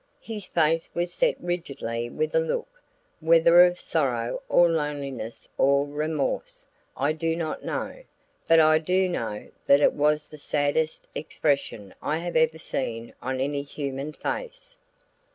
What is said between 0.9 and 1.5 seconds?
was set